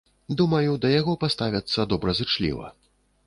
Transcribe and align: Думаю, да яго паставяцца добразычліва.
Думаю, 0.37 0.71
да 0.85 0.89
яго 0.99 1.13
паставяцца 1.25 1.87
добразычліва. 1.91 2.73